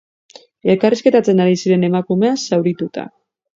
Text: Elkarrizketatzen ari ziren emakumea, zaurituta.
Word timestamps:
Elkarrizketatzen 0.73 1.45
ari 1.45 1.61
ziren 1.65 1.87
emakumea, 1.91 2.35
zaurituta. 2.51 3.09